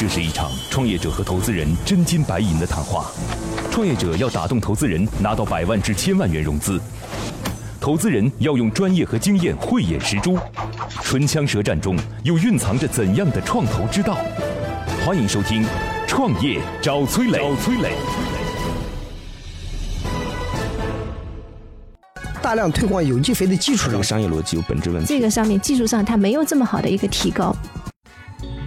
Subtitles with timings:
[0.00, 3.10] 这是一场创业者和投资人真金白银的谈话。
[3.68, 6.78] 创业者要打动投资人，拿到百万至千万元融资；
[7.80, 10.38] 投资人要用专业和经验慧眼识珠。
[11.02, 14.16] 唇枪舌战中，又蕴藏着怎样的创投之道？
[15.04, 15.64] 欢迎收听
[16.06, 17.38] 《创业找崔磊》。
[17.40, 17.90] 找崔磊。
[22.40, 25.08] 大量推广有机肥的基础上，商业逻辑有本质问题。
[25.08, 27.52] 这个上面技术上它没有这么好的一个提高。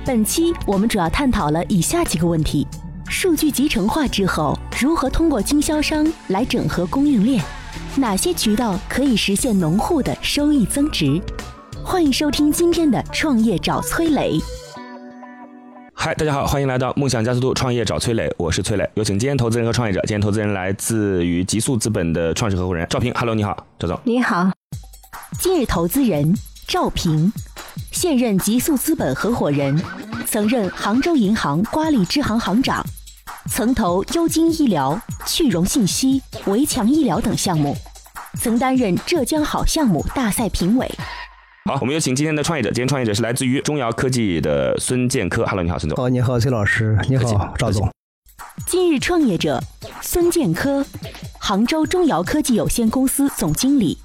[0.04, 2.66] 本期我们主要探讨了以下几个问题：
[3.08, 7.44] 数据集成化之后，如何通过经销商来整合供应链？
[7.96, 11.22] 哪些渠道可以实现农户的收益增值？
[11.84, 14.40] 欢迎收听今天的创业找崔磊。
[15.94, 20.00] 嗨，大家好，欢迎来到梦想加速度创业找崔磊，我是崔磊，有请今天投资人和创业者。
[20.08, 24.00] 今天投资人来自于极速资本的创始合伙人赵平，Hello，你好，赵总。
[24.04, 24.50] 你好。
[25.38, 26.36] 今日投资人
[26.68, 27.32] 赵平。
[27.92, 29.82] 现任极速资本合伙人，
[30.26, 32.86] 曾任杭州银行瓜沥支行行长，
[33.50, 37.76] 曾投优金医疗、趣融信息、围墙医疗等项目，
[38.40, 40.90] 曾担任浙江好项目大赛评委。
[41.66, 42.70] 好，我们有请今天的创业者。
[42.70, 45.46] 今天创业者是来自于中瑶科技的孙建科。
[45.46, 45.96] Hello，你好，孙总。
[45.96, 46.98] 好，你好，崔老师。
[47.08, 47.88] 你好，赵总。
[48.66, 49.62] 今日创业者
[50.02, 50.84] 孙建科，
[51.40, 53.98] 杭州中瑶科技有限公司总经理。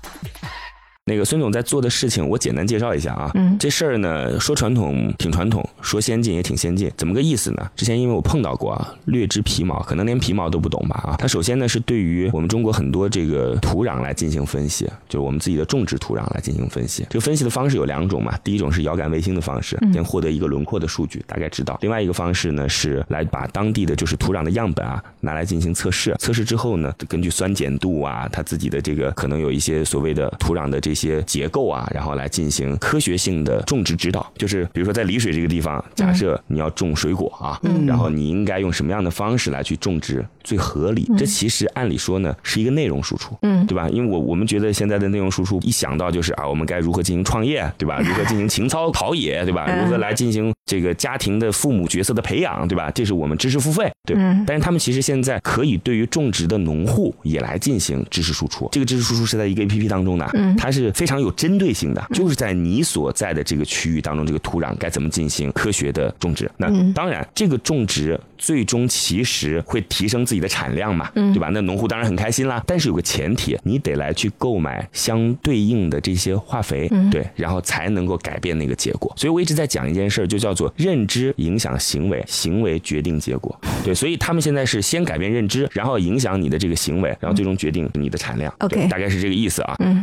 [1.09, 3.31] 那个孙总在做的事情，我简单介绍一下啊。
[3.35, 6.91] 嗯，这事儿呢，说传统挺传统，说先进也挺先进。
[6.97, 7.71] 怎么个意思呢？
[7.77, 11.15] 之前因为我碰到过啊，略知皮毛，可能连皮毛都不懂吧啊。
[11.17, 17.07] 它首先呢是对于我们中国很多这个土壤来进行分析，就是我们自己的种植土壤来进行分析。
[17.09, 21.79] 这个分析的方式有两种嘛，第一种是遥感卫星的方式，先获得一个轮廓的数据，大概知道。
[21.83, 34.27] 另外一个方式呢是来把当地的就是土壤的样本啊拿来进行测试，测试之后呢，根据酸碱度啊，它自己的这个可能有一些所谓的土壤的这些结构啊，然后来进行科学性的种植指导。
[34.37, 41.07] 就是比如说在丽水这个地方，假设你要种水果啊，然后你应该用什么样的方式来去种植最合理？
[41.19, 43.89] 这其实按理说呢是一个内容输出，嗯，对吧？
[43.91, 48.01] 因为我我们觉得现在的内容输出一想到就是啊，我们该如何进行创业，对吧？
[48.07, 49.67] 如何进行情操陶冶，对吧？
[49.83, 52.91] 如何来进行这个家庭的父母角色的培养，对吧？
[52.91, 54.17] 这是我们知识付费，对。
[54.47, 58.69] 但是他们其实现在可以对于种植的农户也来进行知识输出。
[58.73, 61.67] 这个知识输出是在一个 A P P 当中的，它是非常有针对。
[61.77, 66.51] 性的，就是在你所在的这个区域当中，这个土壤该怎么进行科学的种植？
[66.57, 71.51] 那当然，这个种植最终其实会提升自己的产量嘛，对吧？
[71.53, 72.63] 那农户当然很开心啦。
[72.67, 79.13] 但是有个前提，你得来去购买相对应的这些化肥，对，然后才能够改变那个结果。
[79.17, 83.55] 所以我一直在讲一件事，就叫做认知影响行为，行为决定结果。
[83.85, 88.51] 对，所以他们现在是先改变认知，然后影响你的这个行为，然后最终决定你的产量。
[88.61, 89.77] OK，大概是这个意思啊。
[89.81, 90.03] 嗯。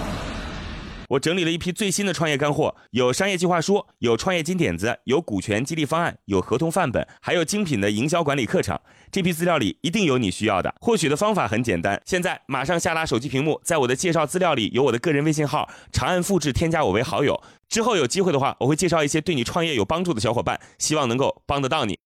[1.11, 8.79] 我整理了一批最新的创业干货，有商业计划书，有创业金点子，有股权激励方案，有合同范本，还有精品的营销管理课程。
[9.11, 10.73] 这批资料里一定有你需要的。
[10.79, 17.43] 获取的方法很简单，现在马上下拉手机屏幕，在我的介绍资料里有我的个人微信号，长按复制添加我为好友。
[17.67, 21.99] 之后有机会的话，我会介绍一些对你创业有帮助的小伙伴，希望能够帮得到你。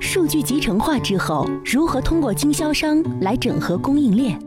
[0.00, 4.40] 数据集成化之后，如何通过经销商来整合供应链？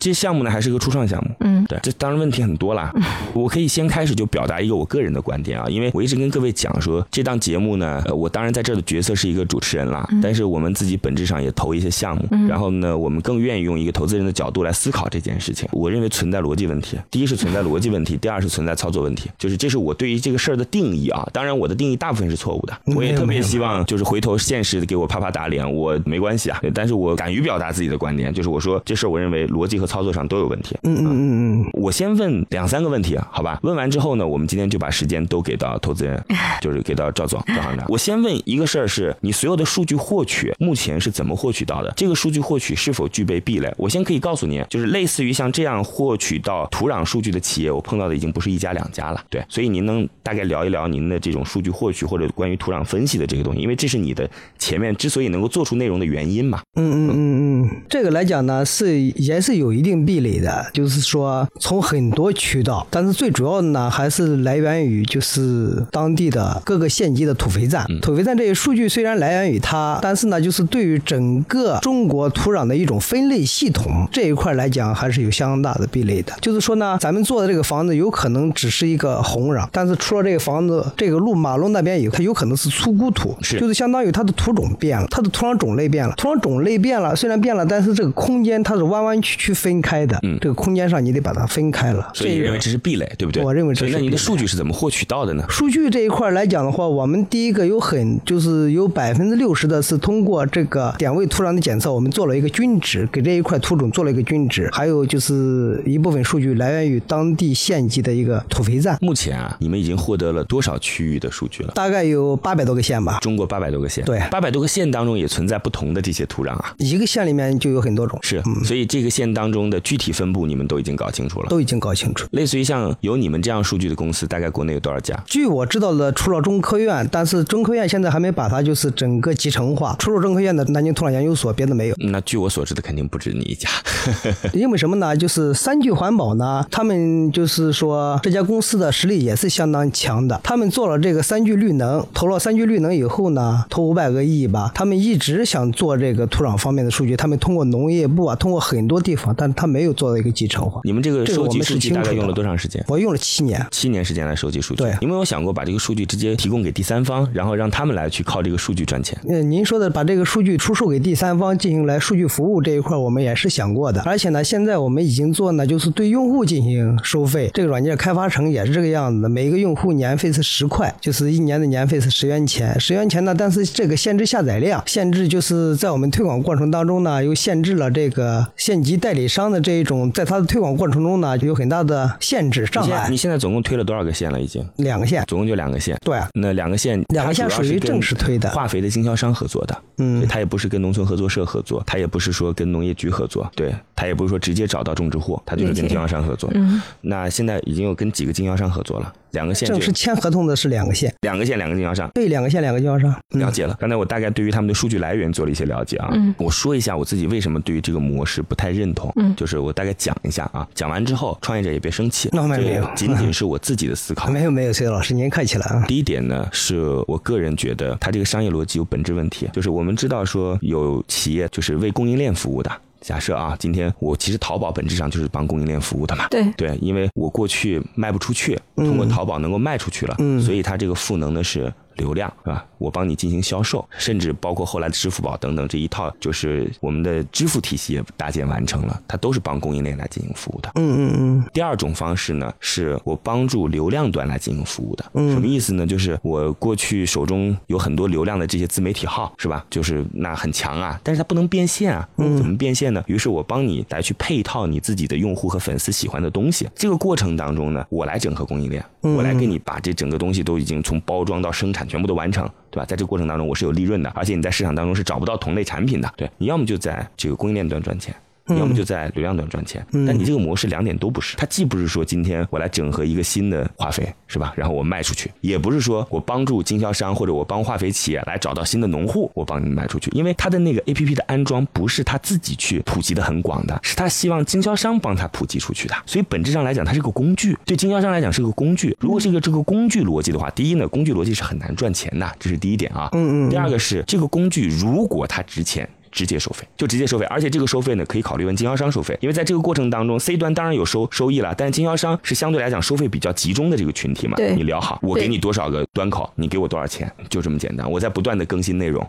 [0.00, 2.92] 这项目呢还是个初创项目，嗯，对，这当然问题很多啦。
[3.32, 15.68] 我可以先开始就表达一个我个人的观点啊，因为我一直跟各位讲说，这档节目呢，我当然在这儿的角色是一个主持人啦，但是我们自己本质上也投一些项目，然后呢，我们更愿意用一个投资人的角度来思考这件事情。
[15.70, 21.28] 我认为存在逻辑问题，第一是存在逻辑问题，第二是存在操作问题，就是这是我对于这个事儿的定义啊。
[21.32, 30.76] 当然我的定义大部分是错误的，我也特别希望就是回头现实的给我啪啪打脸，我没关系啊，但是我敢于表达自己的观点，就是我说这事儿我认为逻辑和操作上都有问题。
[30.82, 33.58] 嗯嗯嗯嗯，我先问两三个问题，好吧？
[33.62, 36.22] 问完之后呢，我们今天就把时间都给到投资人，
[36.60, 37.86] 就是给到赵总、赵行长。
[37.88, 41.92] 我先问一个事儿，是你所有的数据获取目前是怎么获取到的？
[41.96, 43.72] 这个数据获取是否具备壁垒？
[43.76, 49.22] 我先可以告诉您，就是类似于像这样获取到土壤数据的企业，我碰到的已经不是一家两家了。
[49.28, 53.60] 对，所以您能大概聊一聊您的这种数据获取或者关于土壤分析的这个东西？
[53.60, 54.28] 因为这是你的
[54.58, 56.60] 前面之所以能够做出内容的原因嘛。
[56.76, 57.39] 嗯嗯嗯，
[57.88, 60.66] 这个来讲呢，是也是有一定壁垒的。
[60.72, 67.84] 就是说，从很多渠道，但是最主要的呢，还是来源于就是当地的各个县级的土肥站。
[68.00, 76.32] 土肥站这些数据虽然来源于它，但是呢，就是对于整个中国土壤的一种分类系统这一块来讲，还是有相当大的壁垒的。
[76.40, 90.18] 就是说呢，咱们做的这个房子有可能只是一个红壤，但是除了这个房子，这个路马路那边有，它有可能是粗谷土，是就是相当于它的土种变了，它的土壤种类变了，土壤种类变了，虽然变了，但是这个空间它是弯弯曲曲分开的。
[90.22, 92.10] 嗯，这个空间上你得把它分开了。
[92.14, 93.42] 所以你认为这是壁垒，对不对？
[93.42, 93.92] 我认为这是。
[93.92, 95.44] 那你的数据是怎么获取到的呢？
[95.48, 104.68] 数据这一块来讲的话，我们第一个有很就是有百分之六十的是通过这个点位土壤的检测，我们做了一个均值，给这一块土种做了一个均值。
[104.72, 108.96] 还有就是一部分数据来源于当地县级的一个土肥站。
[109.00, 111.72] 目前啊，你们已经获得了多少区域的数据了？
[111.74, 113.18] 大概有八百多个县吧。
[113.20, 114.04] 中国八百多个县。
[114.04, 116.74] 对，八百多个县当中也存在不同的这些土壤啊。
[116.78, 118.18] 一个县里面就有很多种。
[118.22, 121.48] 是，所以这个县当中的具体分布你们都已经搞清楚了。
[121.48, 122.26] 都已经搞清楚。
[122.32, 125.20] 类似于像有你们这样数据的公司，大概国内有多少家？
[125.26, 129.96] 据我知道的，除了中科院，但是中科院现在还没把它就是整个集成化。
[129.98, 131.94] 除了中科院的南京土壤研究所，别的没有。
[131.98, 133.68] 那据我所知的，肯定不止你一家。
[134.52, 135.16] 因为什么呢？
[135.16, 140.40] 就是三聚环保呢，他们就是说这家公司的实力也是相当强的。
[140.42, 144.70] 他们做了这个三聚绿能，投了三聚绿能以后呢，投五百个亿吧。
[144.74, 150.80] 他们一直想做这个土壤方面的数据，他们通过农业部啊，通过很多地方，但他没有做到一个集成化。
[150.84, 152.84] 你们这个收集数据大概用了多长时间？
[152.88, 154.82] 我用了七年，七年时间来收集数据。
[154.82, 159.18] 对，有没有想过把这个数据直接提供给第三方，然后让他们来去靠这个数据赚钱？
[159.28, 164.02] 嗯，您说的把这个数据出售给第三方进行来数据服务这一块，我们也是想过的。
[164.02, 167.50] 而且呢，现在我们已经做呢，就是对用户进行收费。
[167.54, 172.78] 这个软件开发成也是这个样子的，每一个用户年费是十块，就是一年的年费是十元钱。
[172.78, 183.08] 十元钱呢，但是这个限制下载量，限制就是在我们推广过程当中呢，又限制了这个县级代理商的这一种，在它的推广过程中呢，就有很大的限制障碍。
[183.10, 184.40] 你现在总共推了多少个县了？
[184.40, 185.96] 已经两个县，总共就两个县。
[186.04, 189.76] 对，那两个县，两个县属于正式推的，化肥的经销商合作的。
[189.98, 196.50] 嗯，它也不是跟农村合作社合作，它也不是说跟农业局合作，对，它也不是说直接找到种植户，它就是跟经销商合作。
[196.54, 199.12] 嗯，那现在已经有跟几个经销商合作了。
[199.32, 203.14] 两个县正式签合同的是两个县，两个县两个经销商，对，两个县两个经销商。
[203.30, 206.10] 了解了，刚才我大概对于他们的数据来源做了一些了解啊。
[206.12, 209.12] 嗯，我说一下我自己为什么对于这个模式不太认同。
[209.16, 214.30] 嗯，就是我大概讲一下啊，讲完之后创业者也别生气，那没有，仅仅是我自己的思考。
[214.30, 215.84] 没有没有，崔老师您客气了啊。
[215.86, 222.70] 第一点呢，是我个人觉得它这个商业逻辑有本质问题，就是我们知道说有企业就是为供应链服务的。
[223.00, 226.28] 假设啊，今天我其实淘宝本质上就是帮供应链服务的嘛。
[226.28, 231.72] 对对，因为我过去卖不出去，通过淘宝能够卖出去了，所以它这个赋能的是。
[232.00, 232.64] 流量是吧？
[232.78, 240.72] 我帮你进行销售，甚至包括后来的支付宝等等这一套，就是我们的支付体系也搭建完成了，它都是帮供应链来进行服务的。
[240.76, 241.44] 嗯嗯嗯。
[241.52, 245.04] 第二种方式呢，是我帮助流量端来进行服务的。
[245.12, 245.30] 嗯。
[245.32, 245.86] 什么意思呢？
[245.86, 249.64] 就是我过去手中有很多流量的这些自媒体号，是吧？
[249.68, 252.08] 就是那很强啊，但是它不能变现啊。
[252.16, 252.36] 嗯。
[252.38, 253.04] 怎么变现呢？
[253.06, 256.66] 于是我帮你来去配套你自己的用户和粉丝喜欢的东西。
[256.74, 262.48] 这个过程当中呢，我来整合供应链，我来给你把这整个东西都已经从包装到生产全部都完成。
[262.70, 262.86] 对吧？
[262.86, 266.10] 在这个过程当中，我是有利润的，而且你在市场当中是找不到同类产品的。
[266.16, 268.14] 对你要么就在这个供应链端赚钱。
[268.48, 271.36] 要么就在流量端赚钱，但你这个模式两点都不是。
[271.36, 274.52] 它既不是说今天我来整合一个新的化肥，是吧？
[274.56, 280.10] 然后我卖出去，也不是说我帮助经销商或者我帮化肥企业来找到新的农户，我帮你卖出去。
[280.12, 285.94] 因为它的那个 A P P 的安装不是他自己去普及的很广的，是他希望经销商帮他普及出去的。
[286.06, 288.96] 所以本质上来讲，它是个工具，对经销商来讲是个工具。
[288.98, 293.08] 如果是一个这个工具逻辑的话，第一呢，工具逻辑是很难赚钱的，这是第一点啊。
[293.12, 293.50] 嗯嗯。
[293.50, 295.88] 第二个是这个工具如果它值钱。
[296.10, 304.36] 直接收费就直接收费，而且这个收费呢可以考虑问经销商收费，因为在这个过程当中，C 端当然有收收益了，但是经销商是相对来讲收费比较集中的这个群体嘛。
[304.36, 307.90] 对，你聊好，我给你多少个端口，你给我多少钱，就这么简单。
[307.90, 309.08] 我在不断的更新内容。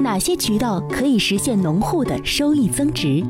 [0.00, 3.22] 哪些渠道可以实现农户的收益增值？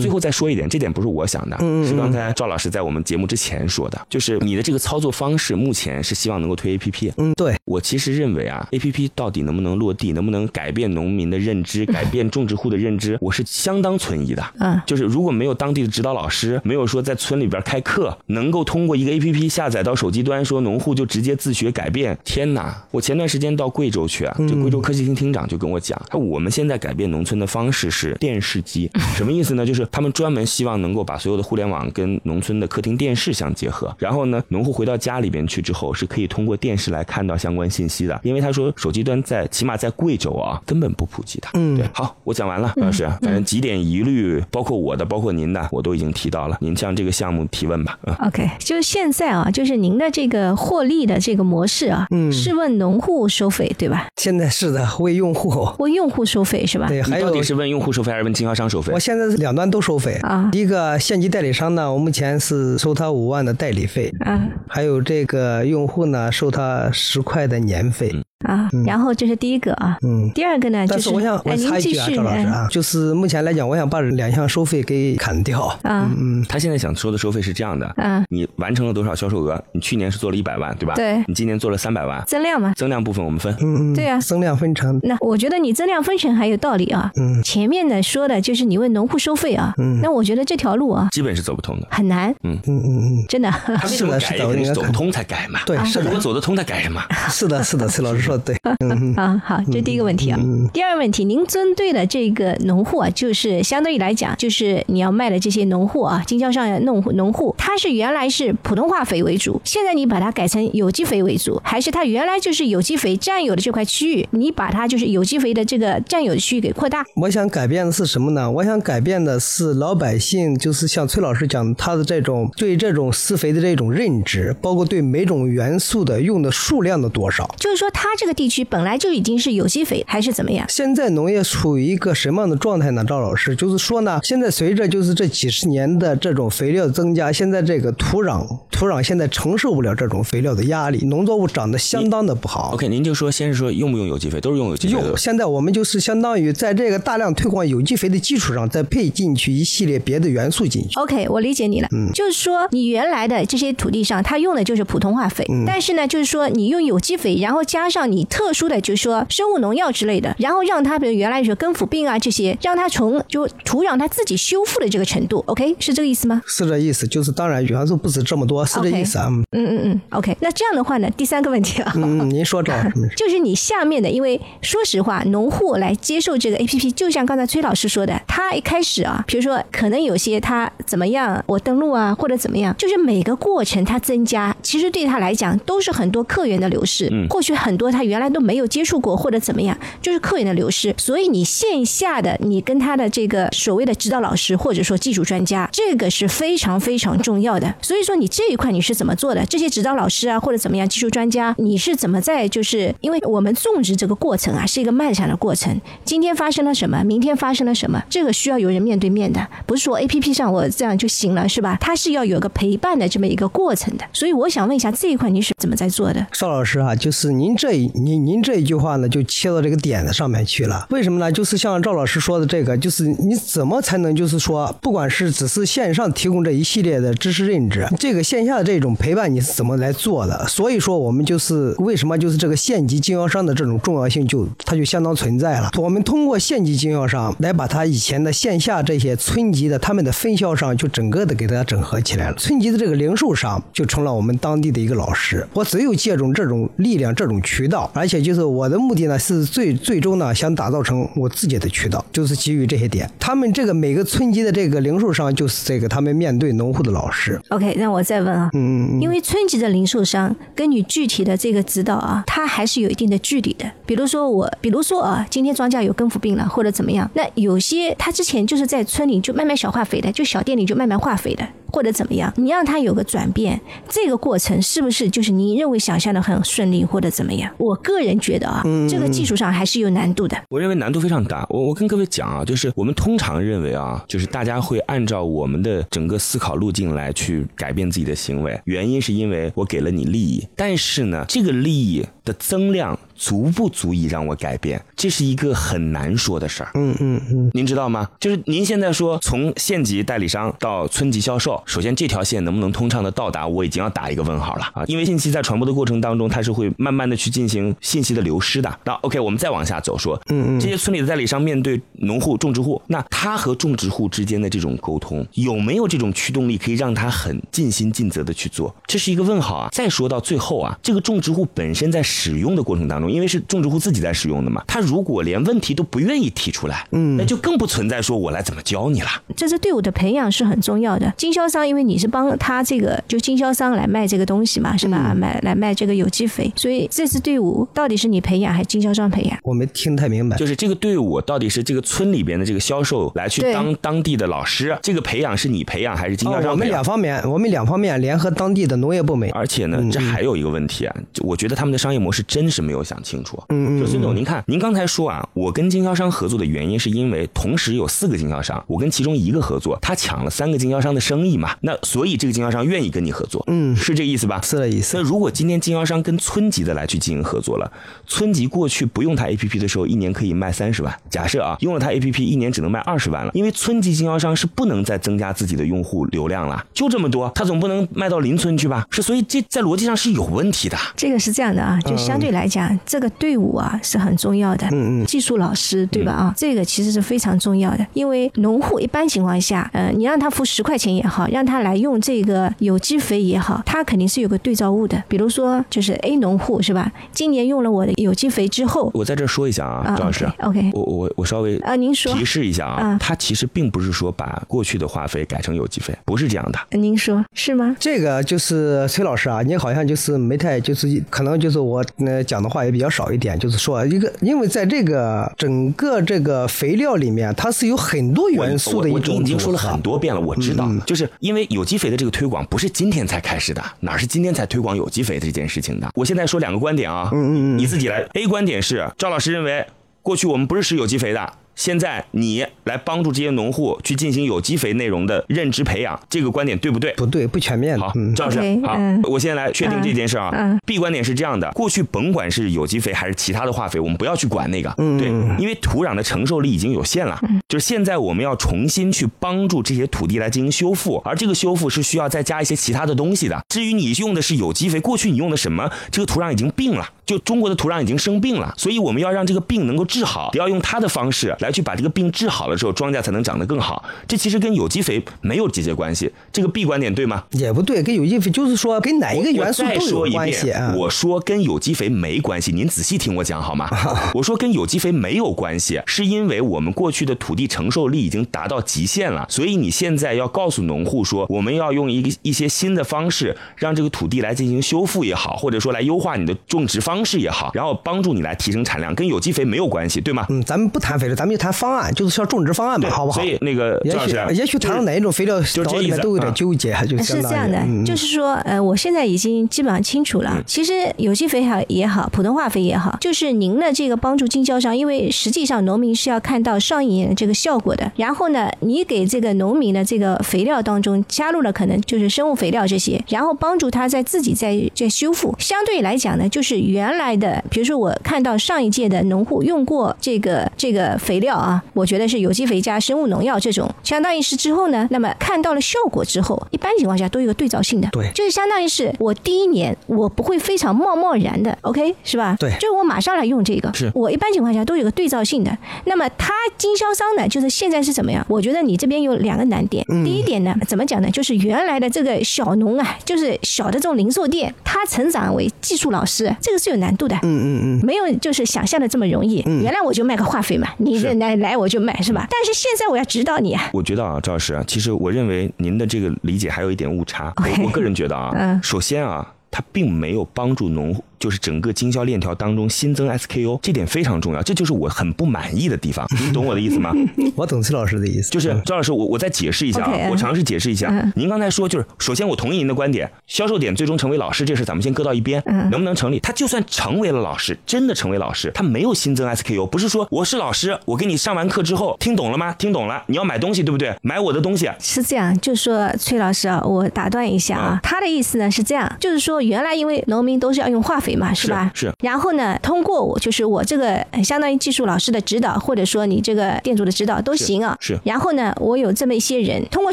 [0.00, 7.12] 最后再说一点，这点不是我想的，是刚才赵老师在我们节目之前说的，就是你的这个操作方式，目前是希望能够推 A P P。
[7.18, 14.44] 嗯，对我其实认为啊，A P P 到底能不能落地，能不能改变农民的认知， 改变种植户的认知，我是相当存疑的。
[14.58, 22.18] 嗯，就是如果没有当地的指导老师，没有说在村里边开课，能够通过一个 A P P 下载到手机端，说农户就直接自学改变。
[22.24, 22.84] 天哪！
[22.90, 29.64] 我前段时间到贵州去啊，就贵州科技厅厅长就跟我讲，他我们现在改变农村的方式是电视机， 什么意思呢？
[29.64, 38.18] 就是他们专门希望能够把所有的互联网跟农村的客厅电视相结合，然后呢，农户回到家里边去之后，是可以通过电视来看到相关信息的。
[38.22, 41.48] 因为他说手机端在起码在贵州啊，根本不普及的。
[41.54, 41.88] 嗯，对。
[41.92, 46.56] 好，我讲完了，老师，反正几点疑虑，包括我的，包括您的，我都已经提到了。
[46.60, 47.98] 您向这个项目提问吧。
[48.06, 54.06] 嗯 OK，就是现在啊，就是您的这个获利的这个模式啊，嗯，是问农户收费对吧？
[54.16, 56.86] 现在是的，为用户，为用户收费是吧？
[56.88, 58.92] 对，还有到底是问用户收费还是问经销商收费？
[58.92, 60.50] 我现在是两端都收费啊。
[60.52, 68.12] 一个县级代理商呢，我目前是收他五万的代理费啊，还有这个用户呢，收他十块的年费。
[68.46, 75.66] 啊，然后这是第一个啊，嗯，第二个呢，就是我想我插一句啊，赵老师啊，就是目前来讲，我想把两项收费给砍掉。
[75.82, 79.62] 啊，嗯，他现在想收的收费是这样的，嗯，你完成了多少销售额？
[79.72, 80.94] 你去年是做了一百万，对吧？
[80.94, 82.72] 对，你今年做了三百万，增量嘛？
[82.76, 84.98] 增量部分我们分，嗯嗯，对啊，增量分成。
[85.02, 93.00] 那我觉得你增量分成还有道理啊，嗯，前面呢说的就是你问农户收费啊，嗯，那我觉得这条路啊，基本是走不通的，很难，嗯嗯嗯。
[93.00, 93.50] 嗯，真的，
[93.86, 97.02] 是的，是的，走不通才改嘛，对，是如果走得通，他改什么？
[97.30, 98.56] 是的，是的，崔老师说的对，
[98.88, 99.14] 嗯。
[99.16, 100.38] 啊，好，这第一个问题啊。
[100.72, 117.04] 第二个问题，您针对的这个农户啊，就是相对于来讲，就是你要卖的这些农户啊，经销商农农户，他是原来是普通化肥为主，现在你把它改成有机肥为主，还是他原来就是有机肥占有的这块区域，你把它就是有机肥的这个占有的区域给扩大？
[117.16, 118.50] 我想改变的是什么呢？
[118.50, 127.48] 我想改变的是老百姓，就是像崔老师讲他的这种对这种施肥的这种认知，包括对每种元素的用的数量的多少。
[127.58, 130.66] 就是说，他这个地区本来就已经是有机肥，还是怎么样？
[130.68, 133.02] 现在农业处于一个什么样的状态呢？
[133.02, 142.72] 赵老师，就是说呢，现在随着就是这几十年的这种肥料增加，现在这个土壤土壤现在承受不了这种肥料的压力，农作物长得相当的不好。
[142.74, 144.92] OK，您就说先是说用不用有机肥，都是用有机肥。
[144.92, 145.16] 用。
[145.16, 151.00] 现在我们就是相当于在这个大量推广有机肥的基础上，再配进去一系列别的元素进去。
[151.00, 151.88] OK，我理解你了。
[151.92, 159.24] 嗯，就是说你原来的这些土地上，它用的就是普通化肥，但是呢，就是说你用有机肥，然后加上你特殊的，就是说。
[159.28, 166.42] 生物农药之类的，然后让它比如原来说根腐病啊这些，让它从就土壤它自己修复的这个程度，OK 是这个意思吗？
[166.46, 169.28] 是这意思，就是当然元素不止这么多，是这意思啊。
[169.30, 170.36] 嗯嗯嗯，OK。
[170.40, 172.72] 那这样的话呢，第三个问题啊，嗯，您说这
[173.16, 189.30] 就是你下面的，因为说实话，农户来接受这个 APP，就像刚才崔老师说的，他一开始啊，比如说可能有些他怎么样，我登录啊或者怎么样，就是每个过程它增加，其实对他来讲都是很多客源的流失，嗯，或许很多他他原来都没有接触过或。
[189.30, 197.72] 者怎么样，就是客源的流失，所以你线下的你跟他的这个所谓的指导老师或者说技术专家，这个是非常非常重要的。
[197.80, 199.46] 所以说你这一块你是怎么做的？
[199.46, 211.78] 这些指导老师啊或者怎么样技术专家，你是怎么在就是因为我们种植这个过程啊是一个漫长的过程，今天发生了什么，明天发生了什么，这个需要有人面对面的，不是说 A P P 上我这样就行了，是吧？
[211.80, 214.04] 它是要有个陪伴的这么一个过程的。
[214.12, 216.26] 所以我想问一下这一块你是怎么在做的？
[216.32, 219.20] 邵老师啊，就是您这一您您这一句话呢就。
[219.30, 221.30] 切到这个点子上面去了，为什么呢？
[221.30, 230.46] 就是像赵老师说的这个，就是你怎么才能就是说，不管是只是线上提供这一系列的知识认知，这个线下的这种陪伴你是怎么来做的？
[230.48, 235.70] 所以说我们就是为什么就是这个县级经销商的这种重要性就它就相当存在了。
[235.78, 245.46] 我们通过县级经销商来把他以前的线下这些村级的他们的分销商就整个的给大家整合起来了，村级的这个零售商就成了我们当地的一个老师。
[245.54, 249.00] 我只有借助这种力量、这种渠道，而且就是我的目的。
[249.00, 253.10] 呢是最最终呢，想打造成我自己的渠道，就是基于这些点。
[253.18, 257.40] 他们这个每个村级的这个零售商，就是这个他们面对农户的老师。
[257.48, 263.70] OK，那我再问啊，嗯嗯，因为村级的零售商跟你具体的这个指导啊，他还是有一定的距离的。
[263.86, 271.44] 比如说我，比如说啊，今天庄稼有根腐病了，或者怎么样，那有些他之前就是在村里就卖卖小化肥的，就小店里就卖卖化肥的。
[271.72, 272.32] 或者怎么样？
[272.36, 277.50] 你让他有个转变，这个过程是不是就是你认为想象的很顺利，或者怎么样？
[277.58, 280.36] 我个人觉得啊，这个技术上还是有难度的。
[280.48, 281.46] 我认为难度非常大。
[281.48, 292.98] 我我跟各位讲啊，就是我们通常认为啊，就是大家会按照我们的整个思考路径来去改变自己的行为，原因是因为我给了你利益，但是呢，这个利益的增量。
[293.20, 296.70] 足不足以让我改变，这是一个很难说的事儿。
[296.72, 298.08] 嗯嗯嗯，您知道吗？
[298.18, 304.84] 就是您现在说从县级代理商到村级销售，首先这条线能不能通畅的到达，我已经要打一个问号了啊！
[304.86, 308.78] 因为信息在传播的过程当中，它是会慢慢的去进行信息的流失的。
[308.84, 318.74] 那 OK，我们再往下走，说，嗯嗯，这些村里的代理商面对农户、种植户，那他和种植户之间的这种沟通，有没有这种驱动力，可以让他很尽心尽责的去做？
[318.86, 319.68] 这是一个问号啊！
[319.72, 329.08] 再说到最后啊，这个种植户本身在使用的过程当中，因为是种植户自己在使用的嘛，他如果连问题都不愿意提出来，嗯，那就更不存在说我来怎么教你了。
[329.36, 331.12] 这支队伍的培养是很重要的。
[331.16, 335.14] 经销商，因为你是帮他这个就经销商来卖这个东西嘛，是吧？
[335.14, 339.38] 买来卖这个有机肥，所以这支队伍到底是你培养还是经销商培养？
[339.42, 340.36] 我没听太明白。
[340.36, 346.50] 就是这个队伍到底是这个村里边的这个销售来去当当地的老师，这个培养是你培养还是经销商？
[346.50, 349.30] 我们两方面，我们两方面联合当地的农业部门。
[349.32, 353.42] 而且呢，这还有一个问题啊，我觉得他们的商业模式真是没有想清楚。
[353.48, 353.80] 嗯嗯。
[353.80, 363.42] 就孙总，您看，您刚才说啊，我跟经销商合作的原因是因为同时有四个经销商，我跟其中一个合作，他抢了三个经销商的生意嘛，那所以这个经销商愿意跟你合作。
[363.46, 364.40] 嗯，是这个意思吧？
[364.42, 364.96] 是的意思。
[364.96, 367.70] 那如果今天经销商跟村级的来去进行合作了，
[368.06, 370.94] 村级过去不用他 A P P 的时候，一年可以卖三十万。
[371.08, 378.86] 假设啊，用了他 A P P，一年只能卖二十万了，因为村级经销商是不能再增加自己的用户流量了，就这么多，他总不能卖到邻村去吧？
[378.90, 380.76] 是，所以这在逻辑上是有问题的。
[380.96, 384.66] 这个是这样的啊，就相对来讲，这个队伍啊是很重要的。
[384.68, 385.06] 嗯嗯。
[385.06, 386.12] 技术老师对吧？
[386.12, 395.02] 啊，这个其实是非常重要的，因为农户一般情况下，呃，你让他付十块钱也好，让他来用这个有机肥也好，他肯定是有个对照物的。
[395.08, 396.90] 比如说，就是 A 农户是吧？
[397.12, 406.78] 今年用了我的有机肥之后，我在这说一下啊，张老师，OK，我我我稍微啊，您说提示一下啊，他其实并不是说把过去的化肥改成有机肥，不是这样的。
[406.78, 407.76] 您说是吗？
[407.78, 419.16] 这个就是崔老师啊，你好像就是没太就是可能就是我呃讲的话也比较少一点，就是说一个，因为在这个整个这个肥料里面，它是有很多元素的一种。
[419.16, 425.90] 我已经说了很多遍了，我知道，就是因为有机肥的这个推广不是今天才开始的，哪是今天才推广有机肥的这件事情的？
[425.94, 428.06] 我现在说两个观点啊，嗯嗯嗯，你自己来。
[428.14, 429.66] A 观点是赵老师认为，
[430.02, 431.32] 过去我们不是施有机肥的。
[431.60, 436.90] 现在你来帮助这些农户去进行有机肥内容的认知培养，这个观点对不对？
[436.94, 437.78] 不对，不全面。
[437.78, 440.58] 好，赵老师，好，我现在来确定这件事啊。
[440.64, 447.20] B 观点是这样的：过去甭管是有机肥还是其他的化肥，我们不要去管那个，对，因为土壤的承受力已经有限了。
[447.46, 453.38] 就是现在我们要重新去帮助这些土地来进行修复，而这个修复是需要再加一些其他的东西的。
[453.50, 455.70] 至于你用的是有机肥，过去你用的什么？
[455.90, 462.28] 这个土壤已经病了，就中国的土壤已经生病了，所以我们要让这个病能够治好，得要用它的方式来去把这个病治。
[462.28, 463.84] 好了之后，庄稼才能长得更好。
[464.06, 466.08] 这其实跟有机肥没有直接关系。
[466.32, 467.24] 这个 B 观点对吗？
[467.32, 470.52] 也不对，跟有机肥就是说跟哪一个元素都有关系。
[470.76, 473.68] 我说跟有机肥没关系，您仔细听我讲好吗？
[474.14, 490.24] 我说跟有机肥没有关系，是因为我们过去的土地承受力已经达到极限了，所以你现在要告诉农户说，我们要用一个一些新的方式，让这个土地来进行修复也好，或者说来优化你的种植方式也好，然后帮助你来提升产量，跟有机肥没有关系，对吗？
[490.30, 492.20] 嗯，咱们不谈肥料，咱们就谈方案，就是。
[492.30, 493.20] 种植方案吧，好不好？
[493.20, 497.58] 所以那个也许也许谈到哪一种肥料，就这意思，都有点纠结，就是这样的。
[497.84, 500.40] 就是说，呃，我现在已经基本上清楚了。
[500.46, 507.90] 其实有机肥好也好，普通化肥也好，就是您的这个帮助经销商，因为实际上农民是要看到上一年的这个效果的。
[507.96, 515.34] 然后呢，你给这个农民的这个肥料当中加入了可能就是生物肥料这些，然后帮助他在自己在在修复。
[515.38, 532.36] 相对来讲呢，就是原来的，比如说我看到上一届的农户用过这个这个肥料啊，我觉得是有机肥加生物农药这种，相当于是之后呢，那么看到了效果之后，一般情况下都有个对照性的，对，就是相当于是我第一年我不会非常贸贸然的，OK 是吧？
[532.38, 535.56] 对，就是我马上来用这个，是我一般情况下都有个对照性的。
[535.84, 538.24] 那么他经销商呢，就是现在是怎么样？
[538.28, 541.10] 我觉得你这边有两个难点，第一点呢，怎么讲呢？
[541.10, 549.42] 就是原来的这个小农啊，就是小的这种零售店，他成长为技术老师，这个是有难度的，嗯嗯嗯，没有就是想象的这么容易。
[549.62, 552.26] 原来我就卖个化肥嘛，你来来我就卖是吧？
[552.30, 553.70] 但是现在我要指导你啊！
[553.72, 557.32] 我觉得啊，赵老师，其实我认为您的这个理解还有一点误差。
[557.36, 561.04] 我我个人觉得啊，首先啊，它并没有帮助农户。
[561.20, 566.06] 就是整个经销链条当中新增 SKU，这点非常重要，这就是我很不满意的地方。
[566.18, 566.92] 您懂我的意思吗？
[567.36, 568.30] 我懂崔老师的意思。
[568.30, 570.90] 就是赵老师，我我再解释一下啊，我尝试解释一下。
[571.14, 576.18] 您刚才说，就是首先我同意您的观点，销售点最终成为老师这事咱们先搁到一边，能不能成立？
[576.20, 582.54] 他就算成为了老师，真的成为老师，他没有新增 SKU，不是说我是老师，我给你上完课之后听懂了吗？
[582.54, 583.94] 听懂了，你要买东西对不对？
[584.00, 591.09] 买我的东西是这样，就说崔老师啊，我打断一下啊，他的意思呢是这样，就是说原来因为农民都是要用化肥。
[591.10, 591.70] 肥嘛，是吧？
[591.74, 591.92] 是。
[592.02, 597.76] 然后呢，通过我就是我这个相当于技术老师的指导，或者说你这个店主的指导都行啊。
[597.80, 597.98] 是。
[598.04, 599.92] 然后呢，我有这么一些人，通过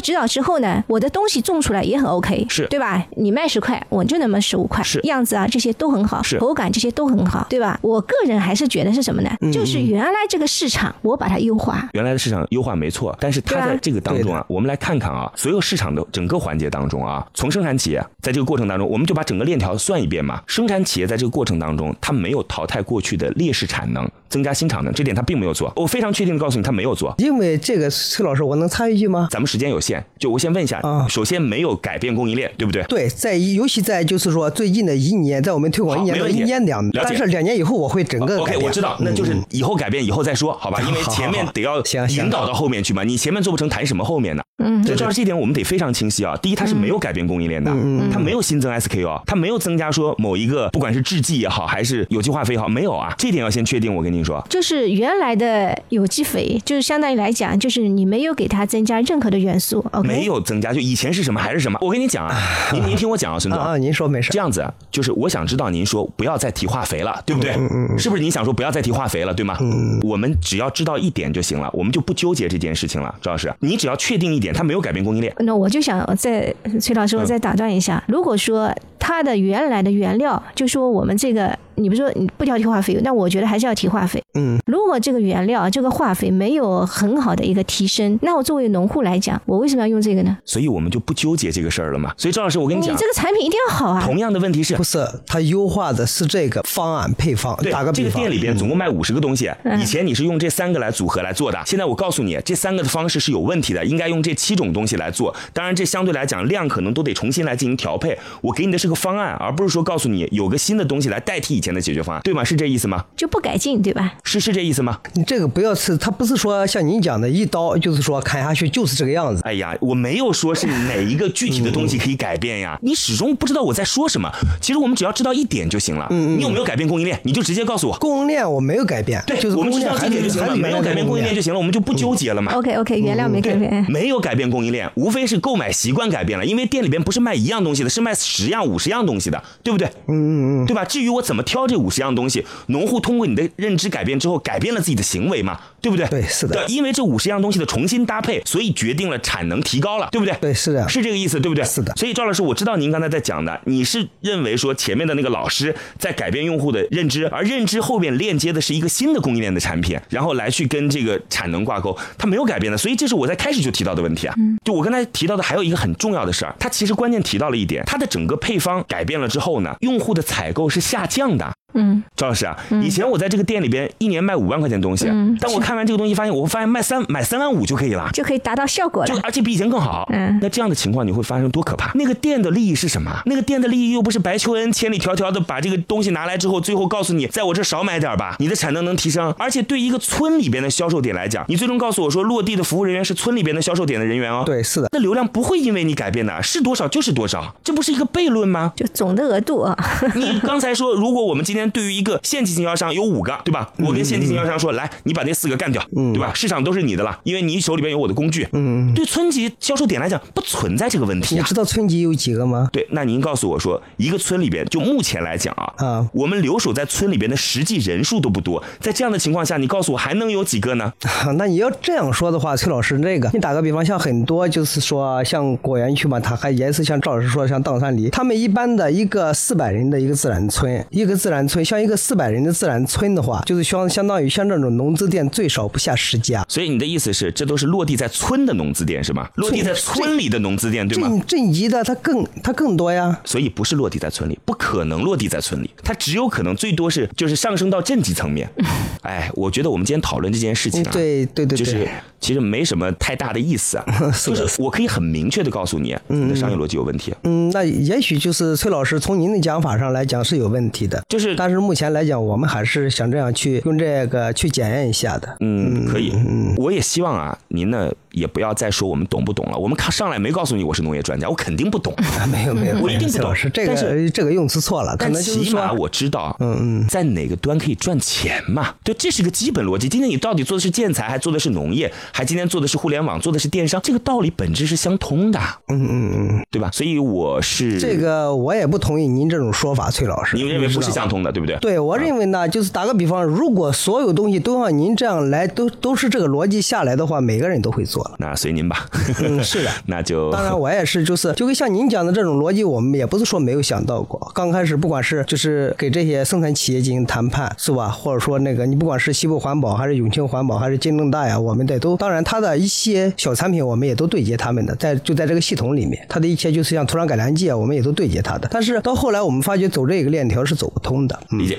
[0.00, 3.04] 指导之后呢，我的东西种出来也很 OK，是对吧？
[3.16, 7.78] 你卖十块，我就那么十五块，是样子啊，这些都很好，是口感这些都很好，对吧？
[7.82, 9.30] 我个人还是觉得是什么呢？
[9.52, 20.42] 就是原来这个市场我把它优化，原来的市场优化没错，但是它在这个当中啊，我们来看看啊，所有市场的整个环节当中啊，从生产企业在这个过程当中，我们就把整个链条算一遍嘛。
[20.46, 25.72] 生产企业在这个过程当中，他没有淘汰过去的劣势产能，增加新产能，这点他并没有做。
[25.74, 27.14] 我非常确定的告诉你，他没有做。
[27.18, 29.26] 因为这个，崔老师，我能插一句吗？
[29.30, 32.82] 咱们时间有限，就我先问一下啊，首先没有改变供应链，对不对？
[32.84, 40.80] 对，在尤其在就是说最近的一年，在我们推广一年到一年两，但是两年以后我会整个 OK，我知道，那就是以后改变以后再说，好吧？
[40.86, 44.42] 因为前面得要引导到后面去嘛，你前面做不成，谈什么后面呢？
[44.58, 46.36] 嗯，这这一点我们得非常清晰啊。
[46.42, 47.70] 第一，它是没有改变供应链的，
[48.12, 53.14] 它没有新增 SKU，啊它没有增加说某一个不管是制剂也好，还是有机化肥也好，没有啊。
[53.16, 53.94] 这点要先确定。
[53.94, 59.84] 我跟您说，就是原来的有机肥，就是相当于来讲，就是你没有给它增加任何的元素？
[60.04, 61.78] 没有增加，就以前是什么还是什么。
[61.80, 62.36] 我跟你讲啊，
[62.72, 64.30] 您您听我讲啊，孙总啊，您说没事。
[64.30, 67.52] 这样子，就是我想知道您说不要再提化肥了，对不对？
[67.52, 67.98] 嗯嗯。
[67.98, 69.56] 是不是您想说不要再提化肥了，对吗？
[69.60, 69.98] 嗯。
[70.02, 73.52] 我们只要知道一点就行了，我们就不纠结这件事情了，周老师。
[73.60, 75.32] 你只要确定一点，它没有改变供应链。
[75.38, 81.58] 那我就想再崔老师，我再打断一下，如果说它的原来的原料，就说我们这个。
[81.78, 84.22] 你不说你不挑提化肥，那我觉得还是要提化肥。
[84.34, 90.36] 嗯，如果这个原料这个化肥没有很好的一个提升，那我作为农户来讲，我为什么要用这个呢？
[90.44, 92.12] 所以我们就不纠结这个事儿了嘛。
[92.16, 94.02] 所以赵老师，我跟你讲，你这个产品一定要好啊。
[94.04, 97.56] 同样的问题是，不是它优化的是这个方案配方？
[97.62, 105.34] 对，打个这个店里边总共卖五十个东西，以前你是用这三个来组合来做的，现在我告诉你，这三个的方式是有问题的，应该用这七种东西来做。
[105.52, 108.18] 当然，这相对来讲量可能都得重新来进行调配。
[108.40, 112.44] 我给你的是个方案，而不是说告诉你有个新的东西来代替以前的解决方案，对吗？
[112.44, 113.04] 是这意思吗？
[113.16, 114.14] 就不改进，对吧？
[114.24, 114.98] 是是这意思吗？
[115.14, 119.42] 你这个不要是，他不是说像您讲的一刀，就是说砍下去就是这个样子。
[119.44, 122.78] 哎呀，我没有说是哪一个具体的东西可以改变呀。
[122.82, 124.30] 你始终不知道我在说什么。
[124.60, 126.06] 其实我们只要知道一点就行了。
[126.10, 126.38] 嗯嗯。
[126.38, 127.18] 你有没有改变供应链？
[127.24, 127.96] 你就直接告诉我。
[127.98, 129.22] 供应链我没有改变。
[129.26, 130.56] 对，就是我们知道这点就行了。
[130.56, 132.52] 没有改变供应链就行了，我们就不纠结了嘛。
[132.52, 133.86] OK OK，原料没改变。
[133.88, 136.44] 没有改变供应链，无非是购买习惯改变了。
[136.44, 139.86] 因为店里边不是卖一样东西的，是卖十样五十样东西的，对不对？
[140.06, 140.66] 嗯嗯嗯。
[140.66, 140.84] 对吧？
[140.84, 143.08] 至于我怎么挑这五十样东西，农户通。
[143.08, 146.06] 通过你的认知改变之后，改变了自己的行为嘛，对不对？
[146.08, 146.54] 对，是的。
[146.54, 150.36] 对，因为这五十样东西的重新搭配，所以决定了产能提高了，对不对？
[150.40, 151.64] 对，是的，是这个意思，对不对？
[151.64, 151.92] 是的。
[151.96, 162.76] 所以赵老师，我知道您刚才在讲的，你是认为说前面的那个老师在改变用户的认知，而认知后边链接的是一个新的供应链的产品，然后来去跟这个产能挂钩，它没有改变的。
[162.76, 164.34] 所以这是我在开始就提到的问题啊。
[164.38, 164.56] 嗯。
[164.62, 171.47] 就我刚才提到的还有一个很重要的事儿，它其实关键提到了一点，它的整个配方改变了之后呢，用户的采购是下降的。
[171.48, 171.67] 大。
[171.74, 175.06] 嗯，赵老师啊，以前我在这个店里边一年卖五万块钱东西，
[175.38, 180.08] 但我看完这个东西发现，我会发现卖三买三万五就可以了，就可以达到效果了，就而且比以前更好。
[180.10, 181.92] 嗯，那这样的情况你会发生多可怕？
[181.94, 183.20] 那个店的利益是什么？
[183.26, 189.34] 那个店的利益又不是白求恩千里迢迢的把这个东西拿来之后，最后告诉你在我这少买点吧，你的产能能提升。
[189.38, 194.42] 而且对一个村里边的销售点来讲，你最终告诉我说落地的服务人员是村里边的销售点的人员哦。
[194.46, 194.88] 对，是的。
[194.92, 198.72] 那流量不会因为你改变的，是多少就是多少，这不是一个悖论吗？
[198.74, 199.76] 就总的额度啊。
[200.14, 203.72] 你刚才说，如果我们今天对于一个县级经销商有五个，对吧？
[203.78, 206.32] 我跟县级经销商说，来，你把那四个干掉，对吧？
[206.34, 208.46] 市场都是你的了，因为你手里边有我的工具。
[208.52, 211.36] 嗯，对村级销售点来讲，不存在这个问题。
[211.36, 212.68] 你知道村级有几个吗？
[212.72, 220.92] 对，那您告诉我说，一个村里边，就目前来讲啊，啊，我们留守在村里边的实际人数都不多，在这样的情况下，你告诉我还能有几个呢？
[221.36, 232.52] 那你要这样说的话，崔老师，那个，你打个比方，像很多就是说，像果园区嘛，他还也是像赵老师说，像砀山梨，他们一般的一个四百人的一个自然村，一个自然村，像一个四百人的。
[232.58, 236.44] 自然村的话，就是相相当于像这种农资店最少不下十家。
[236.48, 239.28] 所以你的意思是，这都是落地在村的农资店是吗？
[239.36, 241.08] 落地在村里的农资店对吗？
[241.08, 243.16] 镇镇级的它更它更多呀。
[243.24, 248.50] 所以不是落地在村里，不可能落地在村里，它只有可能最多是就是上升到镇级层面。
[249.02, 253.84] 哎，我觉得我们今天讨论这件事情啊，对对对，就是其实没什么太大的意思啊。
[254.26, 257.14] 就是我可以很明确的告诉你，你的商业逻辑有问题。
[257.22, 261.00] 嗯，那也许就是崔老师从您的讲法上来讲是有问题的。
[261.08, 265.36] 就是但是目前来讲，我们还是想这样去用这个去检验一下的。
[265.38, 266.12] 嗯，可以。
[266.58, 269.56] 嗯，我也希望啊，您呢也不要再说我们懂不懂了。
[269.56, 271.94] 我们看上来没告诉你我是农业专家，我肯定不懂。
[272.30, 273.34] 没有没有，我一定不懂。
[273.34, 278.74] 是这个这个用词错了，可能起码我知道，嗯嗯，在哪个端可以赚钱嘛？
[278.82, 279.88] 对，这是个基本逻辑。
[279.88, 285.38] 今天你到底做的是建材，还做的是农业，还今天做的是互联网，做的是电商，这个道理本质是相通的。
[285.68, 286.70] 嗯嗯嗯，对吧？
[286.72, 290.36] 所以我是这个，我也不同意您这种说法，崔老师。
[290.36, 291.56] 您认为不是相通的，对不对？
[291.58, 298.16] 对，我认为呢，就是打个比方，如果所有东西都像您这样来，都都是这个逻辑下来的话，每个人都会做了。
[298.18, 298.86] 那随您吧。
[299.22, 304.30] 嗯，是的， 那就当然我也是，就是就跟像您讲的这种逻辑，我们也不是说没有想到过。
[304.34, 307.88] 刚开始不管是就是给这些生产企业进行谈判，是吧？
[307.88, 318.48] 或者说那个你不管是西部环保还是永庆环保还是金正大呀，我们得都当然它的一些小产品，我们也都对接他们的，在就在这个系统里面，它的一些就是像土壤改良剂啊，我们也都对接它的。
[318.50, 321.58] 但是到后来我们发觉走这个链条是走不通的，理解。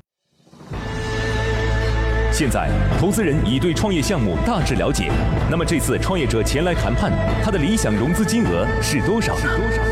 [2.41, 2.67] 现在，
[2.99, 5.11] 投资人已对创业项目大致了解。
[5.47, 7.11] 那么这次创业者前来谈判，
[7.43, 9.37] 他的理想融资金额是多少？
[9.37, 9.83] 是多少？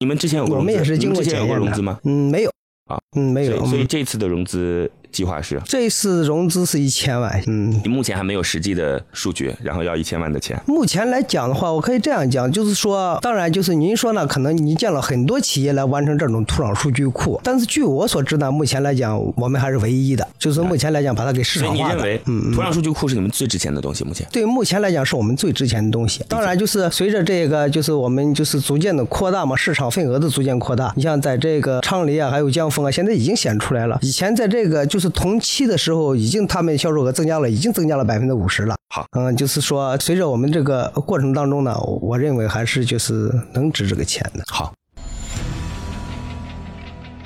[0.00, 0.70] 你们之前有过融资？
[0.70, 1.98] 我们也是经过检验融资吗？
[2.04, 2.50] 嗯，没有。
[2.84, 3.64] 啊，嗯，没有。
[3.64, 4.90] 所以这次的融资。
[5.12, 10.58] 计划是这次融资是一千万，嗯，你目前还没有实际的数据，然后要一千万的钱。
[10.66, 21.76] 目前来讲的话，我可以这样讲，就是说，当然就是您说呢，可能你见了很多企业来完成这种土壤数据库，但是据我所知呢，目前来讲我们还是唯一的，就是目前来讲把它给市场化。
[21.76, 24.04] 所以你认为，嗯，土壤数据库是你们最值钱的东西？
[24.04, 26.24] 目前对目前来讲是我们最值钱的东西。
[26.28, 30.92] 当然就是随着这个就是我们就是逐渐的扩大嘛，市场份额的逐渐扩大。
[30.96, 33.98] 你像在这个昌黎啊，还有江峰啊，现在已经显出来了。
[34.00, 35.76] 以前在这个就是同期的。
[35.82, 38.76] 时候已经，他们销售额增加了，已经增加了百分之五十了。
[38.94, 44.44] 好，嗯，就是说，随着我们这个过程当中呢，我认为还是就是能值这个钱的。
[44.46, 44.72] 好，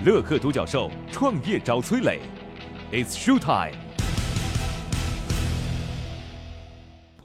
[0.06, 2.20] 乐客独角兽创业找崔磊
[2.90, 3.76] ，It's show time。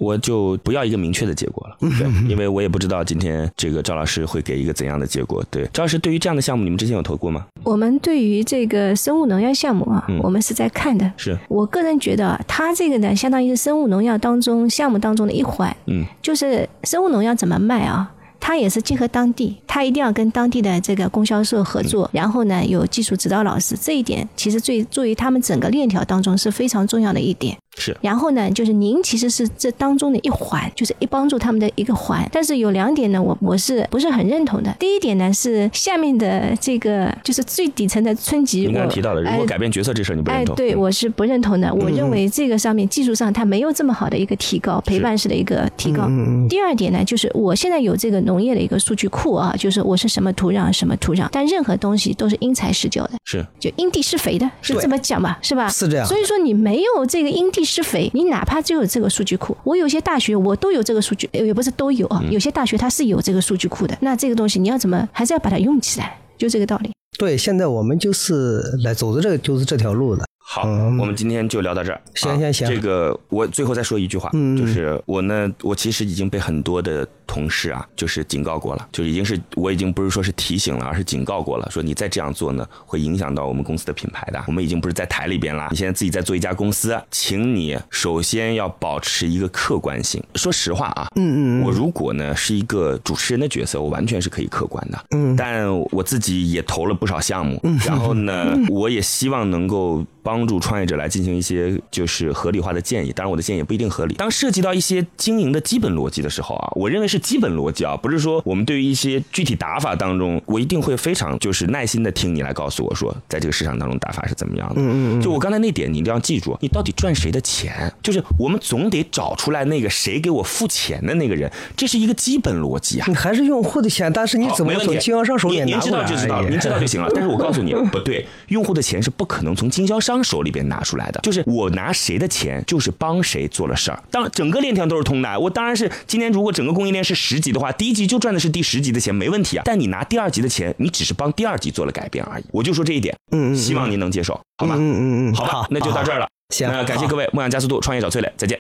[0.02, 5.44] 我就不要一个明确的结果了， 对，因为我也不知道今天这个赵老师会给一个怎样的结果。
[5.52, 7.46] 对，赵老师，对于这样的项目，你们之前有投过吗？
[7.64, 11.14] 我们对于这个生物农药项目啊，我们是在看的。
[11.18, 15.76] 是我个人觉得，它这个呢，相当于是生物农药当中项目当中的一环。
[15.86, 18.12] 嗯，就是生物农药怎么卖啊？
[18.40, 27.56] 它也是结合当地，它一定要跟当地的这个供销社合作，然后呢有技术指导老师，这一点其实最作为他们整个链条当中是非常重要的一点。
[27.82, 32.30] 是，然后呢，就是您其实是这当中的一环，就是一帮助他们的一个环。
[32.32, 34.72] 但是有两点呢，我我是不是很认同的？
[34.78, 40.54] 第一点呢是下面的这个就是最底层的村级，我刚提到的，如果改变角色这事儿你不认同？
[40.54, 41.74] 哎，对我是不认同的。
[41.74, 46.08] 我认为这个上面技术上它没有这么好的一个提高，陪伴式的一个提高。
[46.48, 55.40] 第二点呢，就是我现在有这个农业的一个数据库啊，就是我是什么土壤什么土壤，但任何东西都是因材施教的，是就因地施肥的，是这么讲吧？
[55.42, 55.68] 是吧？
[55.70, 56.06] 是这样。
[56.06, 58.44] 所以说你没有这个因地施肥，你哪？
[58.44, 63.98] 怕就有这个数据库，我有些大学我都有这个数据，也不是都有啊，有些大学它是有这个数据库的。
[64.02, 66.92] 那这个东西你要怎么，还是要把它用起来，就这个道理。
[67.18, 70.26] 对，现在我们就是来走的这个，就是这条路的。
[70.54, 70.64] 好，
[71.00, 72.02] 我们今天就聊到这儿。
[72.14, 84.44] 行行行，这个我最后再说一句话，就是我呢，我其实已经被很多的同事啊，就是警告过了，就已经是我已经不是说是提醒了，而是警告过了，说你再这样做呢，会影响到我们公司的品牌的。
[84.46, 90.22] 我们已经不是在台里边了，你现在自己在做一家公司，请你首先要保持一个客观性。
[90.36, 100.41] 说实话啊，嗯嗯，我如果呢是一个主持人的角色，我完全是可以客观的，嗯，但我自己也投了不少项目，然后呢，我也希望能够帮。
[100.42, 104.16] 帮助创业者来进行一些就是合理化的建议，当然我的建议也不一定合理。
[104.16, 114.76] 当涉及到一些经营的基本逻辑的时候啊，我认为是基本逻辑啊，不是说我们对于一些具体打法当中，我一定会非常就是耐心的听你来告诉我说，在这个市场当中打法是怎么样的。
[114.78, 115.22] 嗯嗯嗯。
[115.22, 117.94] 就我刚才那点，你一定要记住，你到底赚谁的钱？
[118.02, 123.06] 就是我们总得找出来那个谁给我付钱的那个人，这是一个基本逻辑啊。
[123.08, 127.08] 你还是用户的钱，但是你怎么从经销商手里拿您知道就知道，您知道就行了。
[127.14, 130.24] 但是我告诉你，不对，用户的钱是不可能从经销商。
[130.32, 134.02] 手里边拿出来的，就是我拿谁的钱，就是帮谁做了事儿。
[134.10, 139.64] 当整个链条都是通的，我当然是今天如果整个供应链是十级的话，第一级就赚的是第十级的钱，没问题啊。
[139.66, 142.44] 但你拿第二级的钱，你只是帮第二级做了改变而已。
[142.52, 144.76] 我就说这一点，嗯嗯，希望您能接受，好吧？
[144.78, 146.28] 嗯嗯嗯，好吧，那就到这儿了。
[146.56, 148.58] 行，那感谢各位，梦想加速度，创业找崔磊，再见。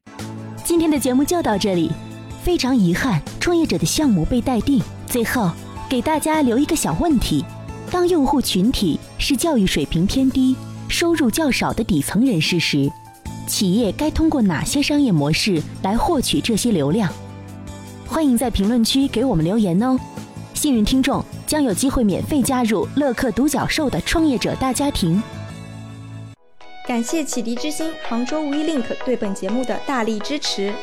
[0.65, 1.89] 今天的节目就到这里，
[2.43, 4.81] 非常遗憾，创业者的项目被待定。
[5.07, 5.51] 最后，
[5.89, 7.45] 给大家留一个小问题：
[7.89, 10.55] 当用户群体是教育水平偏低、
[10.91, 12.91] 收入较少的底层人士时，
[13.47, 17.11] 企业该通过哪些商业模式来获取这些流量？
[18.05, 19.97] 欢迎在评论区给我们留言哦！
[20.53, 25.23] 幸运听众将有机会免费加入乐客独角兽的创业者大家庭。
[26.85, 30.73] 感谢启迪之星、杭州无一 link 对本节目的大力支持。